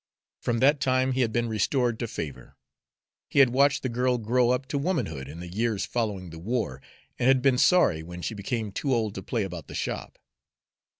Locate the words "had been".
1.21-1.47, 7.27-7.59